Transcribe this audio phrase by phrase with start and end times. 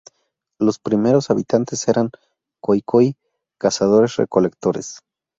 [0.59, 2.09] Los primeros habitantes eran
[2.59, 3.15] khoikhoi
[3.59, 5.01] cazadores recolectores.